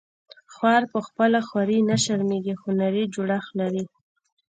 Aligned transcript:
خوار 0.53 0.83
په 0.93 0.99
خپله 1.07 1.39
خواري 1.47 1.79
نه 1.89 1.95
شرمیږي 2.03 2.53
هنري 2.63 3.03
جوړښت 3.15 3.49
لري 3.59 3.83